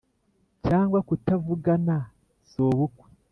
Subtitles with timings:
[0.65, 1.95] cyangwa kutavugana
[2.51, 3.07] sobukwe